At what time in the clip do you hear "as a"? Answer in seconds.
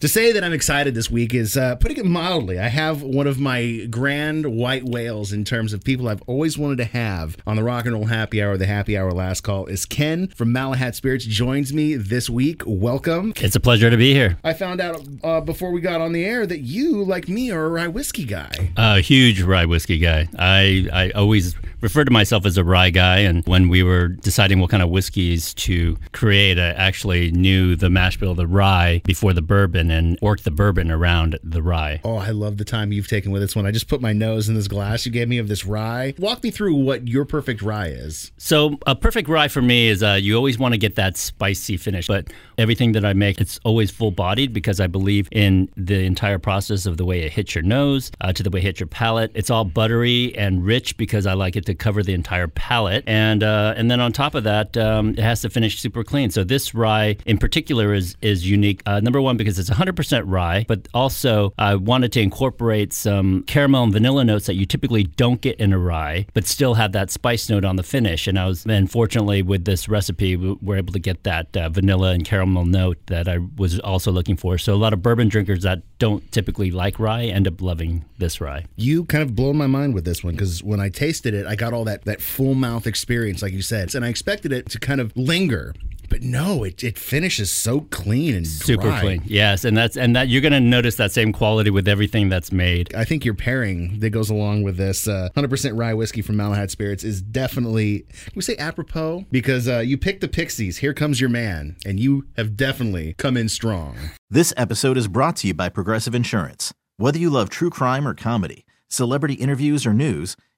22.46-22.64